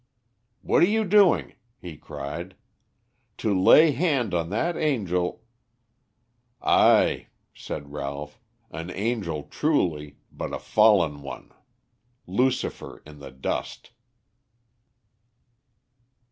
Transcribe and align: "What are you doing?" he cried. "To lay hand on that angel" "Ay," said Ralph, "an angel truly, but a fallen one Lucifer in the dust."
"What 0.63 0.81
are 0.81 0.87
you 0.87 1.05
doing?" 1.05 1.53
he 1.77 1.95
cried. 1.95 2.55
"To 3.37 3.53
lay 3.53 3.91
hand 3.91 4.33
on 4.33 4.49
that 4.49 4.75
angel" 4.75 5.43
"Ay," 6.63 7.27
said 7.53 7.91
Ralph, 7.91 8.39
"an 8.71 8.89
angel 8.89 9.43
truly, 9.43 10.17
but 10.31 10.55
a 10.55 10.57
fallen 10.57 11.21
one 11.21 11.51
Lucifer 12.25 13.03
in 13.05 13.19
the 13.19 13.29
dust." 13.29 13.91